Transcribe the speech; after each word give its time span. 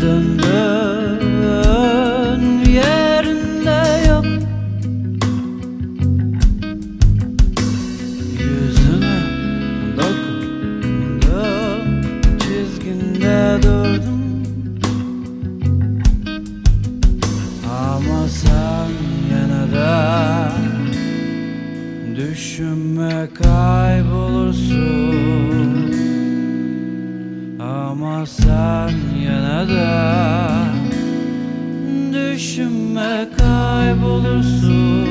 döndün 0.00 1.30
yerinde 2.70 4.08
yok. 4.08 4.26
Yüzüme 8.38 9.20
dokundum 9.96 11.82
çizginde 12.38 13.58
durdum. 13.62 14.22
Ama 17.70 18.28
sen 18.28 18.90
yine 19.30 19.62
de 19.72 20.20
Düşünme 22.16 23.28
kaybolursun 23.42 25.39
ama 27.90 28.26
sen 28.26 28.90
yine 29.20 29.68
de 29.68 29.90
Düşünme 32.12 33.28
kaybolursun. 33.38 35.06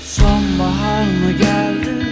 Sonbahar 0.00 1.04
mı 1.04 1.32
geldi? 1.38 2.06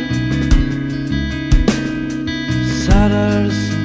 Sararız 2.87 3.76